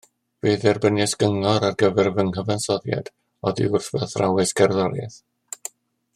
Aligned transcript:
Fe 0.43 0.51
dderbyniais 0.61 1.11
gyngor 1.23 1.67
ar 1.67 1.77
gyfer 1.83 2.09
fy 2.15 2.25
nghyfansoddiad 2.31 3.13
oddi 3.51 3.69
wrth 3.75 3.91
fy 3.93 4.03
athrawes 4.09 4.59
cerddoriaeth 4.63 5.21